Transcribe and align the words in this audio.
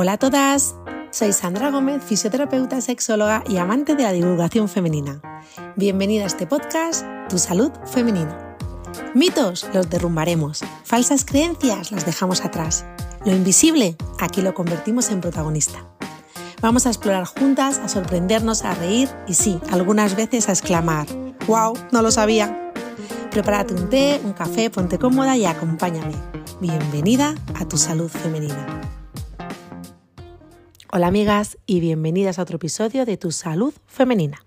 Hola 0.00 0.12
a 0.12 0.16
todas, 0.16 0.76
soy 1.10 1.32
Sandra 1.32 1.72
Gómez, 1.72 2.04
fisioterapeuta, 2.04 2.80
sexóloga 2.80 3.42
y 3.48 3.56
amante 3.56 3.96
de 3.96 4.04
la 4.04 4.12
divulgación 4.12 4.68
femenina. 4.68 5.20
Bienvenida 5.74 6.22
a 6.22 6.28
este 6.28 6.46
podcast, 6.46 7.04
Tu 7.28 7.36
Salud 7.36 7.72
Femenina. 7.84 8.56
Mitos 9.12 9.66
los 9.74 9.90
derrumbaremos, 9.90 10.62
falsas 10.84 11.24
creencias 11.24 11.90
las 11.90 12.06
dejamos 12.06 12.44
atrás. 12.44 12.86
Lo 13.24 13.34
invisible, 13.34 13.96
aquí 14.20 14.40
lo 14.40 14.54
convertimos 14.54 15.10
en 15.10 15.20
protagonista. 15.20 15.84
Vamos 16.62 16.86
a 16.86 16.90
explorar 16.90 17.24
juntas, 17.24 17.80
a 17.80 17.88
sorprendernos, 17.88 18.62
a 18.62 18.74
reír 18.74 19.08
y 19.26 19.34
sí, 19.34 19.58
algunas 19.72 20.14
veces 20.14 20.48
a 20.48 20.52
exclamar, 20.52 21.08
¡Wow! 21.48 21.76
No 21.90 22.02
lo 22.02 22.12
sabía. 22.12 22.72
Prepárate 23.32 23.74
un 23.74 23.90
té, 23.90 24.20
un 24.22 24.32
café, 24.32 24.70
ponte 24.70 24.96
cómoda 24.96 25.36
y 25.36 25.44
acompáñame. 25.44 26.14
Bienvenida 26.60 27.34
a 27.56 27.66
tu 27.66 27.76
salud 27.76 28.08
femenina. 28.08 28.97
Hola 30.90 31.08
amigas 31.08 31.58
y 31.66 31.80
bienvenidas 31.80 32.38
a 32.38 32.42
otro 32.42 32.56
episodio 32.56 33.04
de 33.04 33.18
Tu 33.18 33.30
salud 33.30 33.74
femenina. 33.86 34.42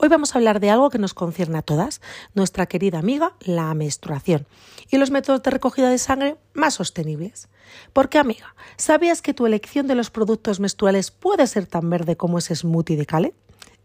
Hoy 0.00 0.10
vamos 0.10 0.34
a 0.34 0.38
hablar 0.38 0.60
de 0.60 0.68
algo 0.68 0.90
que 0.90 0.98
nos 0.98 1.14
concierne 1.14 1.56
a 1.56 1.62
todas, 1.62 2.02
nuestra 2.34 2.66
querida 2.66 2.98
amiga, 2.98 3.32
la 3.40 3.72
menstruación, 3.72 4.46
y 4.90 4.98
los 4.98 5.10
métodos 5.10 5.42
de 5.42 5.50
recogida 5.50 5.88
de 5.88 5.96
sangre 5.96 6.36
más 6.52 6.74
sostenibles. 6.74 7.48
Porque 7.94 8.18
amiga, 8.18 8.54
¿sabías 8.76 9.22
que 9.22 9.32
tu 9.32 9.46
elección 9.46 9.86
de 9.86 9.94
los 9.94 10.10
productos 10.10 10.60
menstruales 10.60 11.10
puede 11.10 11.46
ser 11.46 11.66
tan 11.66 11.88
verde 11.88 12.18
como 12.18 12.36
ese 12.36 12.54
smoothie 12.54 12.98
de 12.98 13.06
Cale? 13.06 13.34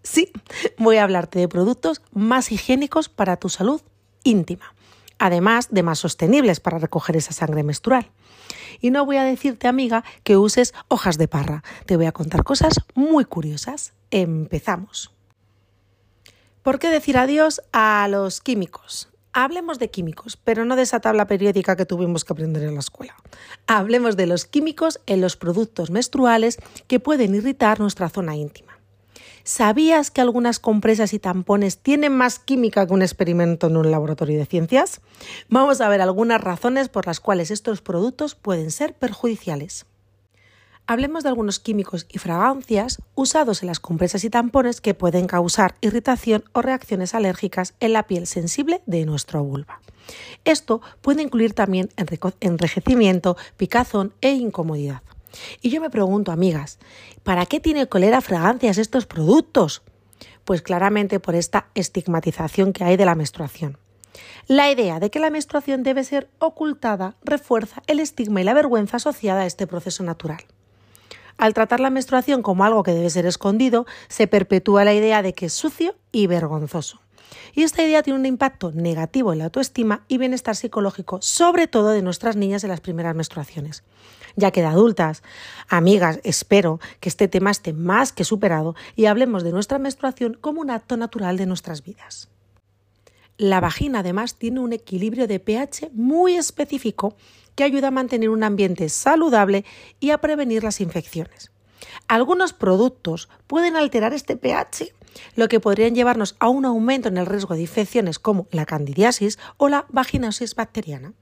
Sí, 0.04 0.34
voy 0.78 0.98
a 0.98 1.06
hablarte 1.06 1.40
de 1.40 1.48
productos 1.48 2.02
más 2.12 2.52
higiénicos 2.52 3.08
para 3.08 3.38
tu 3.38 3.48
salud 3.48 3.82
íntima, 4.26 4.76
además 5.20 5.70
de 5.72 5.84
más 5.84 6.00
sostenibles 6.00 6.60
para 6.60 6.80
recoger 6.80 7.16
esa 7.16 7.32
sangre 7.32 7.64
menstrual. 7.64 8.12
Y 8.82 8.92
no 8.92 9.06
voy 9.06 9.18
a 9.18 9.24
decirte, 9.24 9.68
amiga, 9.68 10.04
que 10.24 10.38
uses 10.38 10.74
hojas 10.88 11.18
de 11.18 11.28
parra. 11.28 11.64
Te 11.86 11.98
voy 11.98 12.06
a 12.06 12.12
contar 12.12 12.44
cosas 12.44 12.76
muy 12.96 13.26
curiosas. 13.26 13.94
Empezamos. 14.12 15.12
¿Por 16.64 16.80
qué 16.80 16.90
decir 16.90 17.18
adiós 17.18 17.62
a 17.72 18.08
los 18.10 18.42
químicos? 18.42 19.10
Hablemos 19.32 19.78
de 19.78 19.92
químicos, 19.92 20.36
pero 20.36 20.66
no 20.66 20.76
de 20.76 20.82
esa 20.82 21.00
tabla 21.00 21.28
periódica 21.28 21.76
que 21.76 21.86
tuvimos 21.86 22.26
que 22.26 22.34
aprender 22.34 22.64
en 22.64 22.74
la 22.74 22.80
escuela. 22.80 23.16
Hablemos 23.68 24.18
de 24.18 24.26
los 24.26 24.46
químicos 24.46 25.00
en 25.06 25.22
los 25.22 25.38
productos 25.38 25.92
menstruales 25.92 26.58
que 26.88 27.00
pueden 27.00 27.36
irritar 27.36 27.80
nuestra 27.80 28.10
zona 28.10 28.36
íntima. 28.36 28.77
¿Sabías 29.48 30.12
que 30.12 30.20
algunas 30.20 30.60
compresas 30.60 31.14
y 31.14 31.20
tampones 31.20 31.78
tienen 31.78 32.12
más 32.12 32.38
química 32.38 32.86
que 32.86 32.94
un 32.94 33.02
experimento 33.02 33.68
en 33.68 33.78
un 33.78 33.90
laboratorio 33.90 34.38
de 34.38 34.46
ciencias? 34.46 35.00
Vamos 35.48 35.80
a 35.80 35.88
ver 35.88 36.02
algunas 36.02 36.42
razones 36.42 36.90
por 36.90 37.08
las 37.08 37.22
cuales 37.22 37.50
estos 37.50 37.82
productos 37.82 38.36
pueden 38.36 38.72
ser 38.72 38.94
perjudiciales. 38.94 39.86
Hablemos 40.86 41.24
de 41.24 41.30
algunos 41.30 41.60
químicos 41.62 42.08
y 42.10 42.18
fragancias 42.18 43.02
usados 43.16 43.64
en 43.64 43.68
las 43.68 43.80
compresas 43.80 44.26
y 44.26 44.30
tampones 44.30 44.82
que 44.82 44.94
pueden 44.94 45.28
causar 45.28 45.76
irritación 45.80 46.44
o 46.52 46.62
reacciones 46.62 47.16
alérgicas 47.16 47.74
en 47.80 47.94
la 47.94 48.04
piel 48.04 48.28
sensible 48.28 48.82
de 48.86 49.06
nuestra 49.06 49.40
vulva. 49.40 49.80
Esto 50.44 50.82
puede 51.00 51.22
incluir 51.22 51.54
también 51.54 51.88
enrejecimiento, 52.42 53.38
picazón 53.56 54.12
e 54.20 54.32
incomodidad. 54.32 55.04
Y 55.62 55.70
yo 55.70 55.82
me 55.82 55.90
pregunto, 55.90 56.32
amigas, 56.32 56.80
¿para 57.24 57.46
qué 57.46 57.60
tiene 57.60 57.88
colera 57.88 58.22
fragancias 58.22 58.78
estos 58.78 59.06
productos? 59.06 59.84
Pues 60.46 60.62
claramente 60.62 61.20
por 61.20 61.36
esta 61.36 61.68
estigmatización 61.76 62.74
que 62.74 62.84
hay 62.84 62.98
de 62.98 63.06
la 63.06 63.16
menstruación. 63.16 63.78
La 64.48 64.72
idea 64.72 65.00
de 65.00 65.10
que 65.10 65.20
la 65.20 65.30
menstruación 65.30 65.84
debe 65.84 66.04
ser 66.04 66.30
ocultada 66.40 67.16
refuerza 67.24 67.84
el 67.88 68.00
estigma 68.00 68.42
y 68.42 68.44
la 68.44 68.54
vergüenza 68.54 68.98
asociada 68.98 69.42
a 69.42 69.46
este 69.46 69.68
proceso 69.68 70.04
natural. 70.04 70.46
Al 71.38 71.54
tratar 71.54 71.80
la 71.80 71.92
menstruación 71.92 72.42
como 72.42 72.64
algo 72.64 72.82
que 72.82 72.94
debe 72.94 73.10
ser 73.10 73.26
escondido, 73.26 73.86
se 74.08 74.28
perpetúa 74.28 74.86
la 74.86 74.94
idea 74.94 75.22
de 75.22 75.34
que 75.34 75.48
es 75.48 75.54
sucio 75.54 75.96
y 76.12 76.28
vergonzoso. 76.28 77.00
Y 77.54 77.64
esta 77.64 77.84
idea 77.84 78.04
tiene 78.04 78.20
un 78.20 78.26
impacto 78.26 78.72
negativo 78.72 79.34
en 79.34 79.40
la 79.40 79.46
autoestima 79.46 80.04
y 80.08 80.18
bienestar 80.18 80.56
psicológico, 80.56 81.20
sobre 81.22 81.68
todo 81.68 81.90
de 81.90 82.02
nuestras 82.02 82.36
niñas 82.36 82.64
en 82.64 82.70
las 82.70 82.82
primeras 82.82 83.16
menstruaciones. 83.16 83.84
Ya 84.36 84.52
que 84.52 84.62
de 84.62 84.68
adultas, 84.68 85.24
amigas, 85.68 86.20
espero 86.24 86.80
que 87.00 87.10
este 87.10 87.28
tema 87.28 87.52
esté 87.52 87.74
más 87.74 88.12
que 88.12 88.24
superado 88.24 88.76
y 88.96 89.06
hablemos 89.06 89.44
de 89.44 89.52
nuestra 89.52 89.80
menstruación 89.80 90.38
como 90.40 90.62
un 90.62 90.70
acto 90.70 90.96
natural 90.98 91.38
de 91.38 91.48
nuestras 91.48 91.84
vidas. 91.84 92.30
La 93.38 93.60
vagina 93.60 94.00
además 94.00 94.36
tiene 94.36 94.60
un 94.60 94.74
equilibrio 94.74 95.28
de 95.28 95.40
pH 95.40 95.92
muy 95.94 96.36
específico 96.36 97.16
que 97.56 97.64
ayuda 97.64 97.88
a 97.88 97.92
mantener 97.92 98.30
un 98.30 98.44
ambiente 98.44 98.90
saludable 98.90 99.66
y 100.00 100.12
a 100.12 100.20
prevenir 100.20 100.64
las 100.64 100.82
infecciones. 100.82 101.52
Algunos 102.08 102.54
productos 102.54 103.30
pueden 103.48 103.76
alterar 103.76 104.14
este 104.14 104.38
pH, 104.38 104.94
lo 105.36 105.48
que 105.48 105.60
podrían 105.60 105.96
llevarnos 105.96 106.36
a 106.40 106.50
un 106.50 106.66
aumento 106.66 107.10
en 107.10 107.18
el 107.18 107.26
riesgo 107.26 107.56
de 107.56 107.62
infecciones 107.62 108.20
como 108.20 108.48
la 108.52 108.66
candidiasis 108.66 109.40
o 109.58 109.70
la 109.70 109.86
vaginosis 109.90 110.56
bacteriana. 110.56 111.14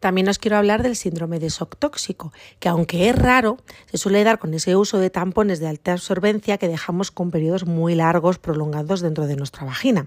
También 0.00 0.28
os 0.28 0.38
quiero 0.38 0.58
hablar 0.58 0.82
del 0.82 0.94
síndrome 0.94 1.38
de 1.38 1.48
shock 1.48 1.76
tóxico, 1.78 2.32
que 2.60 2.68
aunque 2.68 3.08
es 3.08 3.16
raro, 3.16 3.56
se 3.90 3.96
suele 3.96 4.24
dar 4.24 4.38
con 4.38 4.52
ese 4.52 4.76
uso 4.76 4.98
de 4.98 5.08
tampones 5.08 5.58
de 5.58 5.68
alta 5.68 5.92
absorbencia 5.92 6.58
que 6.58 6.68
dejamos 6.68 7.10
con 7.10 7.30
periodos 7.30 7.64
muy 7.66 7.94
largos 7.94 8.38
prolongados 8.38 9.00
dentro 9.00 9.26
de 9.26 9.36
nuestra 9.36 9.64
vagina 9.64 10.06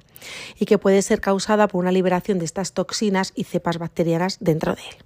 y 0.59 0.66
que 0.66 0.78
puede 0.78 1.01
ser 1.01 1.22
causada 1.22 1.67
por 1.67 1.81
una 1.81 1.91
liberación 1.91 2.38
de 2.38 2.46
estas 2.46 2.73
toxinas 2.73 3.34
y 3.35 3.46
cepas 3.46 3.79
bacterianas 3.79 4.38
dentro 4.40 4.75
de 4.75 4.81
él. 4.81 5.03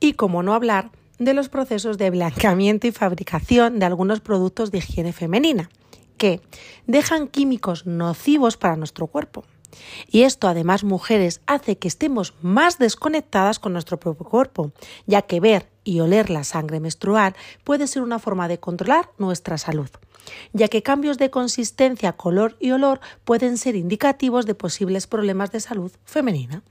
Y 0.00 0.14
como 0.14 0.42
no 0.42 0.54
hablar 0.54 0.90
de 1.18 1.34
los 1.34 1.48
procesos 1.48 1.98
de 1.98 2.10
blanqueamiento 2.10 2.88
y 2.88 2.92
fabricación 2.92 3.78
de 3.78 3.86
algunos 3.86 4.20
productos 4.20 4.72
de 4.72 4.78
higiene 4.78 5.12
femenina, 5.12 5.70
que 6.20 6.42
dejan 6.86 7.28
químicos 7.28 7.86
nocivos 7.86 8.58
para 8.58 8.76
nuestro 8.76 9.06
cuerpo. 9.06 9.42
Y 10.10 10.24
esto, 10.24 10.48
además, 10.48 10.84
mujeres, 10.84 11.40
hace 11.46 11.78
que 11.78 11.88
estemos 11.88 12.34
más 12.42 12.78
desconectadas 12.78 13.58
con 13.58 13.72
nuestro 13.72 13.98
propio 13.98 14.26
cuerpo, 14.26 14.72
ya 15.06 15.22
que 15.22 15.40
ver 15.40 15.70
y 15.82 16.00
oler 16.00 16.28
la 16.28 16.44
sangre 16.44 16.78
menstrual 16.78 17.34
puede 17.64 17.86
ser 17.86 18.02
una 18.02 18.18
forma 18.18 18.48
de 18.48 18.60
controlar 18.60 19.08
nuestra 19.16 19.56
salud, 19.56 19.88
ya 20.52 20.68
que 20.68 20.82
cambios 20.82 21.16
de 21.16 21.30
consistencia, 21.30 22.12
color 22.12 22.58
y 22.60 22.72
olor 22.72 23.00
pueden 23.24 23.56
ser 23.56 23.74
indicativos 23.74 24.44
de 24.44 24.54
posibles 24.54 25.06
problemas 25.06 25.52
de 25.52 25.60
salud 25.60 25.90
femenina. 26.04 26.62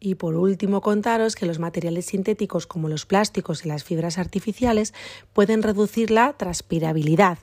Y 0.00 0.14
por 0.14 0.34
último, 0.34 0.80
contaros 0.80 1.36
que 1.36 1.44
los 1.44 1.58
materiales 1.58 2.06
sintéticos 2.06 2.66
como 2.66 2.88
los 2.88 3.04
plásticos 3.04 3.66
y 3.66 3.68
las 3.68 3.84
fibras 3.84 4.16
artificiales 4.16 4.94
pueden 5.34 5.62
reducir 5.62 6.10
la 6.10 6.32
transpirabilidad, 6.32 7.38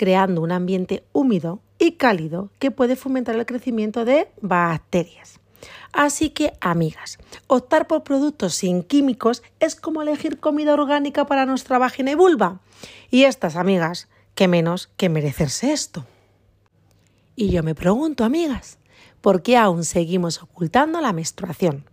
creando 0.00 0.40
un 0.40 0.50
ambiente 0.50 1.04
húmedo 1.12 1.60
y 1.78 1.92
cálido 1.92 2.48
que 2.58 2.70
puede 2.70 2.96
fomentar 2.96 3.36
el 3.36 3.44
crecimiento 3.44 4.06
de 4.06 4.28
bacterias. 4.40 5.40
Así 5.92 6.30
que, 6.30 6.54
amigas, 6.62 7.18
optar 7.48 7.86
por 7.86 8.02
productos 8.02 8.54
sin 8.54 8.82
químicos 8.82 9.42
es 9.58 9.76
como 9.76 10.00
elegir 10.00 10.40
comida 10.40 10.72
orgánica 10.72 11.26
para 11.26 11.44
nuestra 11.44 11.76
vagina 11.76 12.12
y 12.12 12.14
vulva. 12.14 12.60
Y 13.10 13.24
estas, 13.24 13.56
amigas, 13.56 14.08
qué 14.34 14.48
menos 14.48 14.88
que 14.96 15.10
merecerse 15.10 15.70
esto. 15.70 16.06
Y 17.36 17.50
yo 17.50 17.62
me 17.62 17.74
pregunto, 17.74 18.24
amigas, 18.24 18.78
¿por 19.20 19.42
qué 19.42 19.58
aún 19.58 19.84
seguimos 19.84 20.42
ocultando 20.42 21.02
la 21.02 21.12
menstruación? 21.12 21.84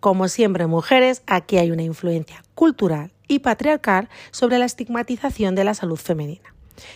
Como 0.00 0.28
siempre, 0.28 0.66
mujeres, 0.66 1.22
aquí 1.26 1.56
hay 1.56 1.70
una 1.70 1.82
influencia 1.82 2.44
cultural 2.54 3.14
y 3.26 3.38
patriarcal 3.38 4.10
sobre 4.32 4.58
la 4.58 4.66
estigmatización 4.66 5.54
de 5.54 5.64
la 5.64 5.72
salud 5.72 5.96
femenina. 5.96 6.52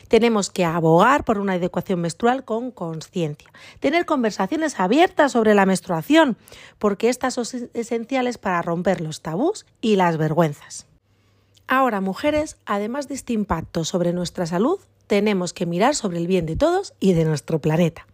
Tenemos 0.09 0.51
que 0.51 0.65
abogar 0.65 1.25
por 1.25 1.39
una 1.39 1.55
adecuación 1.55 2.01
menstrual 2.01 2.45
con 2.45 2.71
conciencia, 2.71 3.51
tener 3.81 4.07
conversaciones 4.07 4.79
abiertas 4.79 5.33
sobre 5.33 5.55
la 5.55 5.67
menstruación, 5.67 6.37
porque 6.79 7.09
estas 7.09 7.35
son 7.35 7.47
esenciales 7.75 8.39
para 8.39 8.63
romper 8.63 9.01
los 9.01 9.23
tabús 9.23 9.67
y 9.81 9.97
las 9.97 10.17
vergüenzas. 10.17 10.87
Ahora, 11.69 12.01
mujeres, 12.01 12.59
además 12.67 13.09
de 13.09 13.15
este 13.15 13.33
impacto 13.33 13.85
sobre 13.85 14.13
nuestra 14.13 14.47
salud, 14.47 14.79
tenemos 15.07 15.53
que 15.53 15.67
mirar 15.67 15.95
sobre 15.95 16.19
el 16.19 16.27
bien 16.27 16.47
de 16.47 16.57
todos 16.57 16.95
y 17.01 17.13
de 17.13 17.25
nuestro 17.25 17.61
planeta. 17.61 18.07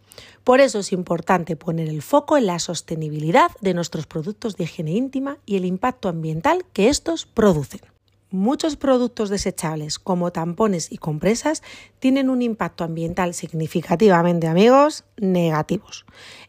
Por 0.44 0.60
eso 0.60 0.80
es 0.80 0.92
importante 0.92 1.56
poner 1.56 1.88
el 1.88 2.02
foco 2.02 2.36
en 2.36 2.46
la 2.46 2.58
sostenibilidad 2.58 3.50
de 3.60 3.74
nuestros 3.74 4.06
productos 4.06 4.56
de 4.56 4.64
higiene 4.64 4.92
íntima 4.92 5.38
y 5.46 5.56
el 5.56 5.64
impacto 5.64 6.08
ambiental 6.08 6.64
que 6.72 6.88
estos 6.88 7.26
producen. 7.26 7.80
Muchos 8.30 8.76
productos 8.76 9.30
desechables 9.30 9.98
como 9.98 10.32
tampones 10.32 10.92
y 10.92 10.98
compresas 10.98 11.62
tienen 11.98 12.28
un 12.28 12.42
impacto 12.42 12.84
ambiental 12.84 13.32
significativamente, 13.32 14.46
amigos, 14.46 15.04
negativos. 15.16 16.04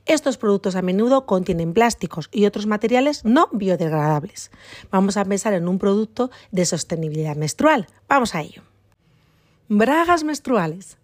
Estos 0.06 0.38
productos 0.38 0.76
a 0.76 0.82
menudo 0.82 1.26
contienen 1.26 1.74
plásticos 1.74 2.28
y 2.34 2.46
otros 2.46 2.66
materiales 2.66 3.24
no 3.24 3.48
biodegradables. 3.54 4.52
Vamos 4.92 5.16
a 5.16 5.24
pensar 5.24 5.54
en 5.54 5.70
un 5.70 5.80
producto 5.80 6.32
de 6.52 6.66
sostenibilidad 6.66 7.38
menstrual. 7.38 7.88
Vamos 8.10 8.36
a 8.36 8.42
ello. 8.42 8.64
Bragas 9.70 10.26
menstruales. 10.26 10.98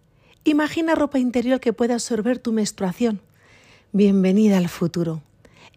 Imagina 0.44 0.94
ropa 0.94 1.18
interior 1.18 1.58
que 1.58 1.72
pueda 1.72 1.94
absorber 1.94 2.38
tu 2.38 2.52
menstruación. 2.52 3.22
Bienvenida 3.92 4.58
al 4.58 4.68
futuro. 4.68 5.22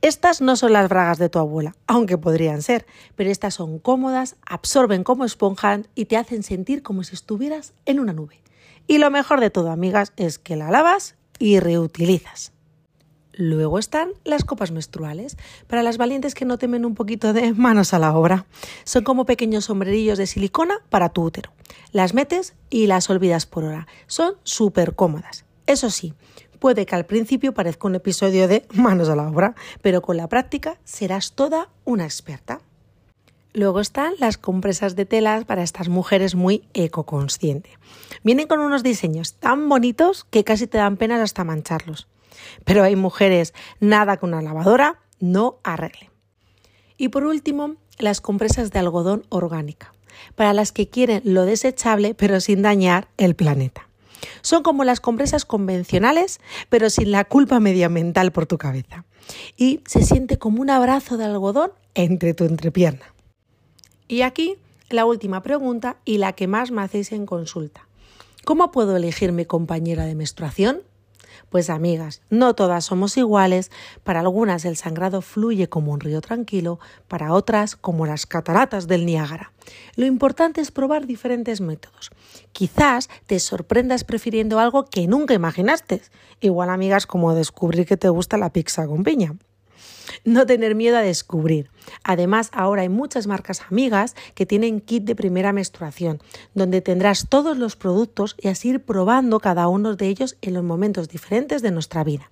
Estas 0.02 0.40
no 0.40 0.56
son 0.56 0.72
las 0.72 0.88
bragas 0.88 1.18
de 1.18 1.28
tu 1.28 1.40
abuela, 1.40 1.76
aunque 1.86 2.18
podrían 2.18 2.62
ser, 2.62 2.86
pero 3.16 3.30
estas 3.30 3.56
son 3.56 3.80
cómodas, 3.80 4.38
absorben 4.46 5.04
como 5.04 5.26
esponjan 5.26 5.88
y 5.94 6.06
te 6.06 6.16
hacen 6.16 6.42
sentir 6.44 6.84
como 6.84 7.04
si 7.04 7.16
estuvieras 7.16 7.74
en 7.86 8.00
una 8.00 8.14
nube. 8.14 8.42
Y 8.88 8.98
lo 8.98 9.12
mejor 9.12 9.42
de 9.42 9.50
todo, 9.50 9.72
amigas, 9.72 10.14
es 10.16 10.40
que 10.40 10.56
la 10.56 10.72
lavas 10.72 11.16
y 11.38 11.60
reutilizas. 11.60 12.54
Luego 13.34 13.78
están 13.78 14.12
las 14.24 14.46
copas 14.46 14.72
menstruales, 14.72 15.38
para 15.68 15.84
las 15.84 15.98
valientes 15.98 16.34
que 16.34 16.46
no 16.46 16.58
temen 16.58 16.86
un 16.86 16.96
poquito 16.96 17.34
de 17.34 17.54
manos 17.54 17.94
a 17.94 18.00
la 18.00 18.16
obra. 18.16 18.46
Son 18.86 19.04
como 19.04 19.26
pequeños 19.26 19.66
sombrerillos 19.66 20.18
de 20.18 20.28
silicona 20.28 20.76
para 20.90 21.10
tu 21.10 21.24
útero. 21.24 21.52
Las 21.92 22.14
metes 22.14 22.54
y 22.70 22.88
las 22.88 23.10
olvidas 23.10 23.46
por 23.46 23.66
hora. 23.66 23.88
Son 24.08 24.36
súper 24.44 24.96
cómodas. 24.96 25.46
Eso 25.68 25.90
sí, 25.90 26.14
Puede 26.60 26.86
que 26.86 26.96
al 26.96 27.06
principio 27.06 27.54
parezca 27.54 27.88
un 27.88 27.96
episodio 27.96 28.48
de 28.48 28.66
manos 28.74 29.10
a 29.10 29.16
la 29.16 29.28
obra, 29.28 29.56
pero 29.82 30.02
con 30.02 30.18
la 30.18 30.28
práctica 30.28 30.78
serás 30.84 31.34
toda 31.34 31.70
una 31.86 32.04
experta. 32.04 32.62
Luego 33.54 33.80
están 33.80 34.14
las 34.20 34.38
compresas 34.38 34.96
de 34.96 35.06
telas 35.06 35.46
para 35.46 35.64
estas 35.64 35.90
mujeres 35.90 36.36
muy 36.36 36.64
ecoconscientes. 36.74 37.74
Vienen 38.24 38.48
con 38.48 38.60
unos 38.60 38.84
diseños 38.84 39.34
tan 39.34 39.68
bonitos 39.68 40.24
que 40.30 40.44
casi 40.44 40.68
te 40.68 40.78
dan 40.78 40.98
penas 40.98 41.22
hasta 41.22 41.44
mancharlos. 41.44 42.08
Pero 42.64 42.84
hay 42.84 42.96
mujeres, 42.96 43.54
nada 43.80 44.18
con 44.18 44.34
una 44.34 44.44
lavadora 44.44 45.00
no 45.20 45.58
arregle. 45.64 46.12
Y 46.98 47.10
por 47.10 47.26
último, 47.26 47.76
las 47.98 48.22
compresas 48.22 48.72
de 48.72 48.80
algodón 48.80 49.26
orgánica, 49.30 49.94
para 50.36 50.54
las 50.54 50.72
que 50.72 50.88
quieren 50.88 51.22
lo 51.26 51.46
desechable 51.46 52.14
pero 52.14 52.40
sin 52.40 52.62
dañar 52.62 53.08
el 53.18 53.36
planeta. 53.36 53.89
Son 54.42 54.64
como 54.64 54.84
las 54.84 55.00
compresas 55.00 55.46
convencionales, 55.46 56.40
pero 56.70 56.90
sin 56.90 57.12
la 57.12 57.26
culpa 57.26 57.60
medioambiental 57.60 58.32
por 58.32 58.46
tu 58.46 58.58
cabeza. 58.58 59.06
Y 59.58 59.82
se 59.86 60.04
siente 60.04 60.38
como 60.38 60.62
un 60.62 60.70
abrazo 60.70 61.18
de 61.18 61.26
algodón 61.26 61.72
entre 61.94 62.34
tu 62.34 62.46
entrepierna. 62.46 63.14
Y 64.08 64.22
aquí 64.22 64.58
la 64.90 65.06
última 65.06 65.44
pregunta 65.44 65.98
y 66.06 66.18
la 66.18 66.34
que 66.34 66.48
más 66.48 66.72
me 66.72 66.82
hacéis 66.82 67.12
en 67.12 67.26
consulta. 67.26 67.88
¿Cómo 68.46 68.72
puedo 68.72 68.98
elegir 68.98 69.32
mi 69.32 69.46
compañera 69.46 70.06
de 70.06 70.16
menstruación? 70.16 70.82
Pues 71.50 71.70
amigas, 71.70 72.22
no 72.30 72.54
todas 72.56 72.86
somos 72.86 73.18
iguales, 73.18 73.72
para 74.04 74.20
algunas 74.20 74.66
el 74.66 74.76
sangrado 74.76 75.22
fluye 75.22 75.70
como 75.70 75.92
un 75.92 76.00
río 76.00 76.22
tranquilo, 76.22 76.80
para 77.08 77.34
otras 77.34 77.76
como 77.76 78.06
las 78.06 78.26
cataratas 78.26 78.88
del 78.88 79.06
Niágara. 79.06 79.52
Lo 79.96 80.06
importante 80.06 80.62
es 80.62 80.72
probar 80.72 81.06
diferentes 81.06 81.62
métodos. 81.62 82.12
Quizás 82.52 83.10
te 83.28 83.40
sorprendas 83.40 84.04
prefiriendo 84.04 84.60
algo 84.60 84.86
que 84.86 85.08
nunca 85.08 85.34
imaginaste. 85.34 86.02
Igual 86.42 86.70
amigas 86.70 87.06
como 87.06 87.34
descubrir 87.34 87.86
que 87.86 87.98
te 87.98 88.10
gusta 88.10 88.38
la 88.38 88.52
pizza 88.52 88.88
con 88.88 89.04
piña. 89.04 89.36
No 90.24 90.46
tener 90.46 90.76
miedo 90.76 90.98
a 90.98 91.02
descubrir. 91.02 91.70
Además, 92.04 92.50
ahora 92.54 92.84
hay 92.84 92.90
muchas 92.90 93.28
marcas 93.28 93.62
amigas 93.70 94.16
que 94.36 94.46
tienen 94.46 94.82
kit 94.82 95.04
de 95.04 95.16
primera 95.16 95.54
menstruación, 95.54 96.22
donde 96.54 96.82
tendrás 96.82 97.28
todos 97.30 97.58
los 97.58 97.76
productos 97.76 98.36
y 98.40 98.48
así 98.48 98.70
ir 98.70 98.82
probando 98.82 99.40
cada 99.40 99.68
uno 99.68 99.96
de 99.96 100.08
ellos 100.08 100.38
en 100.42 100.54
los 100.54 100.64
momentos 100.64 101.10
diferentes 101.10 101.62
de 101.62 101.72
nuestra 101.72 102.04
vida. 102.04 102.30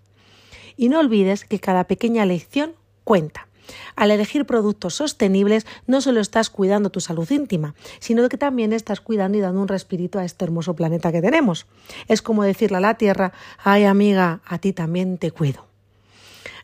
Y 0.76 0.90
no 0.90 1.00
olvides 1.00 1.46
que 1.46 1.60
cada 1.60 1.86
pequeña 1.86 2.26
lección 2.26 2.74
cuenta. 3.04 3.48
Al 3.96 4.12
elegir 4.12 4.46
productos 4.46 4.96
sostenibles, 4.96 5.66
no 5.88 6.02
solo 6.02 6.22
estás 6.22 6.50
cuidando 6.50 6.90
tu 6.90 7.00
salud 7.00 7.30
íntima, 7.30 7.76
sino 8.00 8.28
que 8.30 8.38
también 8.38 8.74
estás 8.74 9.02
cuidando 9.02 9.38
y 9.38 9.42
dando 9.42 9.62
un 9.62 9.68
respirito 9.68 10.20
a 10.20 10.26
este 10.26 10.46
hermoso 10.46 10.76
planeta 10.76 11.12
que 11.12 11.22
tenemos. 11.22 11.66
Es 12.08 12.22
como 12.22 12.44
decirle 12.44 12.78
a 12.78 12.82
la 12.82 12.96
Tierra, 12.96 13.34
ay 13.64 13.84
amiga, 13.84 14.42
a 14.46 14.60
ti 14.60 14.74
también 14.74 15.18
te 15.18 15.32
cuido. 15.32 15.67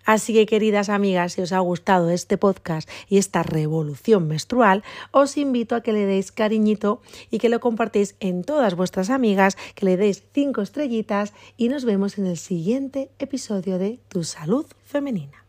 Así 0.06 0.34
que, 0.34 0.46
queridas 0.46 0.90
amigas, 0.90 1.34
si 1.34 1.42
os 1.42 1.52
ha 1.52 1.60
gustado 1.60 2.10
este 2.10 2.38
podcast 2.38 2.90
y 3.08 3.18
esta 3.18 3.44
revolución 3.44 4.28
menstrual, 4.28 4.84
os 5.12 5.38
invito 5.38 5.76
a 5.76 5.82
que 5.82 5.94
le 5.94 6.06
deis 6.06 6.32
cariñito 6.32 7.02
y 7.32 7.40
que 7.40 7.50
lo 7.50 7.60
compartéis 7.60 8.16
en 8.20 8.44
todas 8.44 8.76
vuestras 8.76 9.10
amigas, 9.10 9.58
que 9.76 9.86
le 9.86 9.98
deis 9.98 10.24
cinco 10.34 10.62
estrellitas 10.62 11.34
y 11.58 11.70
nos 11.70 11.86
vemos 11.86 12.18
en 12.18 12.28
el 12.28 12.38
siguiente 12.38 13.10
episodio 13.20 13.78
de 13.78 14.00
Tu 14.10 14.24
Salud 14.24 14.66
Femenina. 14.84 15.43